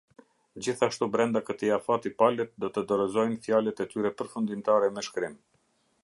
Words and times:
Gjithashtu 0.67 1.07
brenda 1.15 1.41
këtij 1.49 1.73
afati 1.75 2.11
palët 2.21 2.57
do 2.65 2.71
të 2.77 2.83
dorëzojnë 2.93 3.37
fjalët 3.43 3.83
e 3.85 3.87
tyre 3.93 4.13
përfundimtare 4.23 4.89
me 4.97 5.05
shkrim. 5.09 5.37